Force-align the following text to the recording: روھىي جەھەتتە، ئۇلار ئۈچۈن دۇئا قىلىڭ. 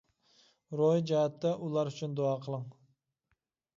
روھىي 0.79 1.03
جەھەتتە، 1.11 1.53
ئۇلار 1.67 1.91
ئۈچۈن 1.91 2.17
دۇئا 2.21 2.33
قىلىڭ. 2.47 2.65